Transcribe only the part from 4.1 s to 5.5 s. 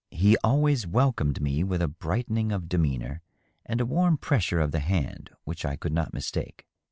pressure of the hand